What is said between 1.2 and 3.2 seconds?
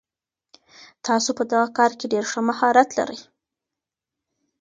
په دغه کار کي ډېر ښه مهارت لرئ.